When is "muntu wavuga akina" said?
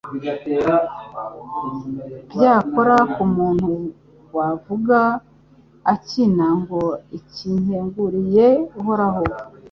3.35-6.47